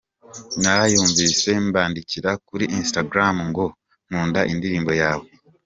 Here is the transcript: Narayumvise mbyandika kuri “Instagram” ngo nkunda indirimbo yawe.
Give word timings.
Narayumvise 0.61 1.49
mbyandika 1.65 2.31
kuri 2.47 2.65
“Instagram” 2.79 3.35
ngo 3.49 3.65
nkunda 4.09 4.41
indirimbo 4.53 4.91
yawe. 5.01 5.25